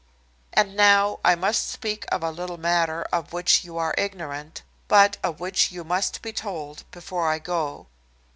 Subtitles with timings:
[0.53, 5.17] "And now I must speak of a little matter of which you are ignorant, but
[5.21, 7.85] of which you must be told before I go.